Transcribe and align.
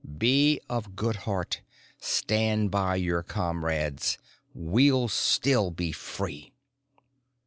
"Be 0.17 0.59
of 0.67 0.95
good 0.95 1.15
heart. 1.29 1.61
Stand 1.99 2.71
by 2.71 2.95
your 2.95 3.21
comrades. 3.21 4.17
We'll 4.55 5.07
still 5.09 5.69
be 5.69 5.91
free!" 5.91 6.53